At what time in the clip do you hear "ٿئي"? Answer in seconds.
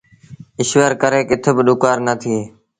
2.21-2.39